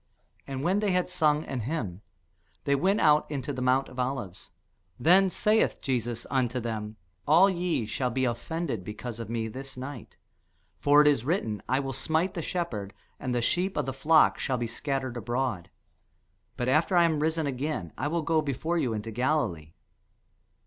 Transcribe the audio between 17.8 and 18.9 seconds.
I will go before